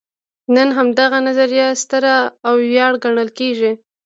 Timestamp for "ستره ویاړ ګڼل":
1.81-3.29